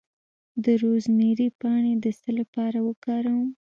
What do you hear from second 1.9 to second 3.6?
د څه لپاره وکاروم؟